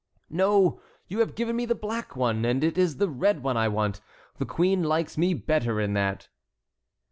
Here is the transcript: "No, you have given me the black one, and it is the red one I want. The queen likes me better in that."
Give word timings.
"No, 0.31 0.81
you 1.07 1.19
have 1.19 1.35
given 1.35 1.55
me 1.55 1.67
the 1.67 1.75
black 1.75 2.15
one, 2.15 2.43
and 2.43 2.63
it 2.63 2.75
is 2.75 2.97
the 2.97 3.07
red 3.07 3.43
one 3.43 3.55
I 3.55 3.67
want. 3.67 4.01
The 4.39 4.47
queen 4.47 4.81
likes 4.81 5.15
me 5.15 5.35
better 5.35 5.79
in 5.79 5.93
that." 5.93 6.27